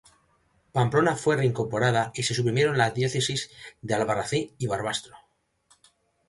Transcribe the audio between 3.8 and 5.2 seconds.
de Albarracín y Barbastro.